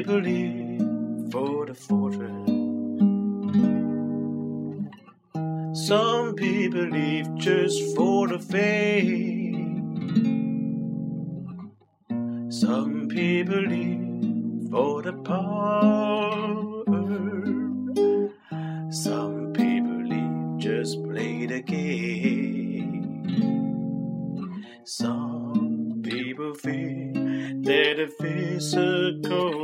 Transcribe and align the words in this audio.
people 0.00 0.20
live 0.20 1.30
for 1.30 1.66
the 1.66 1.74
fortune. 1.74 2.46
Some 5.74 6.34
people 6.36 6.88
live 6.88 7.34
just 7.36 7.94
for 7.94 8.26
the 8.26 8.38
fame. 8.38 9.92
Some 12.50 13.08
people 13.08 13.62
live 13.74 14.70
for 14.70 15.02
the 15.02 15.12
power. 15.12 16.84
Some 18.90 19.52
people 19.52 20.02
live 20.12 20.58
just 20.58 21.04
play 21.04 21.44
the 21.44 21.60
game. 21.60 23.10
Some 24.84 26.00
people 26.02 26.54
feel 26.54 27.12
that 27.62 27.96
the 27.98 28.08
physical 28.18 29.59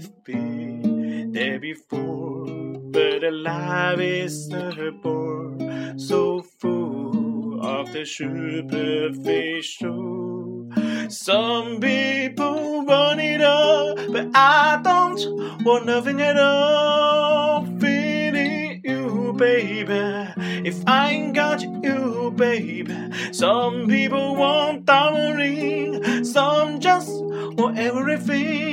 I've 0.00 0.24
been 0.24 1.32
there 1.32 1.60
before, 1.60 2.46
but 2.90 3.22
life 3.30 3.98
is 4.00 4.50
a 4.50 4.90
bore 4.92 5.58
so 5.98 6.40
full 6.58 7.60
of 7.62 7.92
the 7.92 8.06
superficial. 8.06 10.70
Some 11.10 11.80
people 11.80 12.86
want 12.86 13.20
it 13.20 13.42
all, 13.42 13.94
but 14.10 14.28
I 14.34 14.80
don't 14.82 15.20
want 15.66 15.84
nothing 15.84 16.22
at 16.22 16.38
all. 16.38 17.66
Feeling 17.78 18.80
you, 18.82 19.34
baby. 19.36 20.32
If 20.66 20.82
I 20.86 21.10
ain't 21.10 21.34
got 21.34 21.60
you, 21.60 22.32
baby. 22.34 22.96
Some 23.32 23.86
people 23.86 24.34
want 24.34 24.86
diamond 24.86 25.36
ring, 25.36 26.24
some 26.24 26.80
just 26.80 27.10
want 27.12 27.76
everything. 27.76 28.69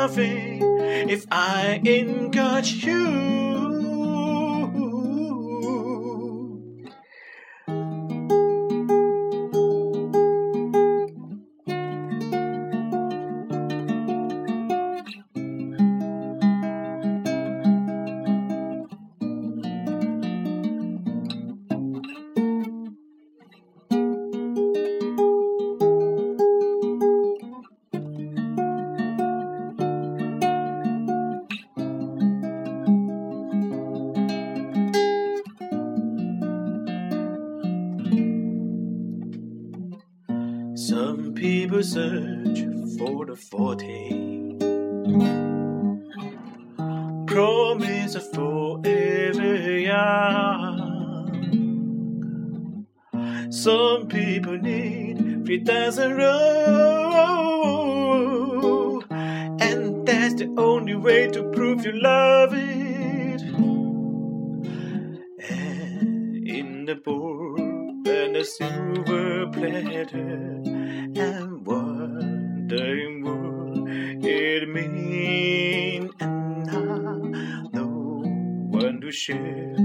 Nothing 0.00 0.62
if 1.10 1.26
I 1.30 1.78
got 2.30 2.72
you. 2.82 3.59
Some 40.90 41.34
people 41.34 41.82
search 41.84 42.66
for 42.98 43.24
the 43.24 43.36
forte. 43.36 44.10
Promise 47.28 48.16
of 48.16 48.32
forever 48.32 49.78
young. 49.78 51.28
Some 53.50 54.08
people 54.08 54.58
need 54.58 55.46
three 55.46 55.62
thousand 55.64 56.16
row, 56.16 56.50
and 59.60 60.04
that's 60.04 60.34
the 60.34 60.52
only 60.58 60.96
way 60.96 61.28
to 61.28 61.44
prove 61.52 61.86
you 61.86 61.92
love 61.92 62.52
it. 62.52 63.42
And 65.48 66.48
in 66.48 66.84
the 66.86 66.96
bowl 66.96 67.69
and 68.06 68.36
a 68.36 68.44
silver 68.44 69.46
platter, 69.52 70.62
and 71.16 71.66
wondering 71.66 73.22
what 73.24 73.88
it 74.24 74.68
means. 74.68 76.10
And 76.20 76.66
now, 76.66 77.68
no 77.72 77.86
one 78.70 79.00
to 79.00 79.12
share, 79.12 79.76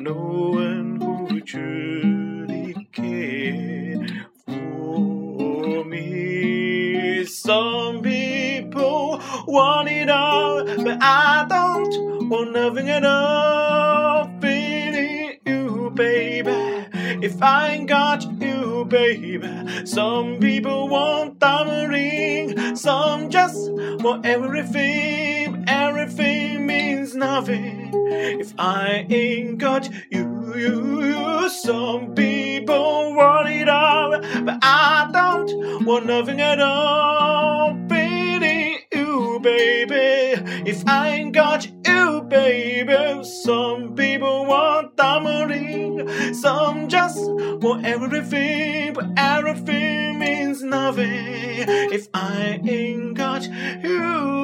no 0.00 0.14
one 0.14 1.00
who 1.00 1.40
truly 1.40 2.88
cares 2.92 4.10
for 4.46 5.84
me. 5.84 7.24
Some 7.26 8.02
people 8.02 9.20
want 9.46 9.88
it 9.88 10.08
all, 10.10 10.64
but 10.64 10.98
I 11.02 11.46
don't 11.48 12.28
want 12.28 12.52
nothing 12.52 12.90
at 12.90 13.04
all. 13.04 14.30
Feeling 14.40 15.38
you, 15.46 15.90
baby. 15.94 16.23
If 17.24 17.40
I 17.40 17.68
ain't 17.70 17.88
got 17.88 18.22
you, 18.38 18.84
baby. 18.84 19.86
Some 19.86 20.40
people 20.40 20.88
want 20.88 21.38
diamond 21.38 21.90
ring, 21.90 22.76
some 22.76 23.30
just 23.30 23.70
want 23.72 24.26
everything. 24.26 25.64
Everything 25.66 26.66
means 26.66 27.14
nothing 27.14 27.92
if 27.94 28.52
I 28.58 29.06
ain't 29.08 29.56
got 29.56 29.90
you. 30.10 30.54
you, 30.54 31.04
you. 31.06 31.48
Some 31.48 32.14
people 32.14 33.14
want 33.14 33.48
it 33.48 33.70
all, 33.70 34.20
but 34.44 34.58
I 34.60 35.08
don't 35.10 35.86
want 35.86 36.04
nothing 36.04 36.42
at 36.42 36.60
all. 36.60 37.72
Feeling 37.88 38.80
you, 38.92 39.40
baby. 39.42 40.42
If 40.70 40.86
I 40.86 41.08
ain't 41.16 41.32
got 41.32 41.66
you, 41.86 42.20
baby. 42.28 43.24
Some 43.24 43.94
people 43.94 44.44
want 44.44 44.94
diamond 44.96 45.44
some 46.34 46.88
just 46.88 47.03
everything, 47.82 48.92
but 48.92 49.06
everything 49.16 50.18
means 50.18 50.62
nothing 50.62 51.06
if 51.08 52.08
I 52.14 52.60
ain't 52.64 53.14
got 53.14 53.42
you. 53.82 54.43